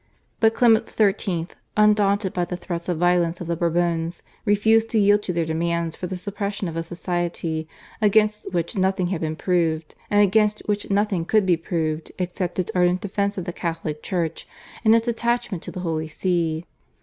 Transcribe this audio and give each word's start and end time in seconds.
But 0.39 0.55
Clement 0.55 0.89
XIII., 0.89 1.49
undaunted 1.77 2.33
by 2.33 2.43
the 2.43 2.57
threats 2.57 2.89
of 2.89 2.97
violence 2.97 3.39
of 3.39 3.45
the 3.45 3.55
Bourbons, 3.55 4.23
refused 4.45 4.89
to 4.89 4.97
yield 4.99 5.21
to 5.21 5.31
their 5.31 5.45
demands 5.45 5.95
for 5.95 6.07
the 6.07 6.17
suppression 6.17 6.67
of 6.67 6.75
a 6.75 6.81
Society, 6.81 7.67
against 8.01 8.51
which 8.51 8.75
nothing 8.75 9.09
had 9.09 9.21
been 9.21 9.35
proved, 9.35 9.93
and 10.09 10.19
against 10.19 10.63
which 10.65 10.89
nothing 10.89 11.23
could 11.23 11.45
be 11.45 11.55
proved 11.55 12.11
except 12.17 12.57
its 12.57 12.71
ardent 12.73 13.01
defence 13.01 13.37
of 13.37 13.45
the 13.45 13.53
Catholic 13.53 14.01
Church 14.01 14.47
and 14.83 14.95
its 14.95 15.07
attachment 15.07 15.61
to 15.61 15.71
the 15.71 15.81
Holy 15.81 16.07
See. 16.07 16.65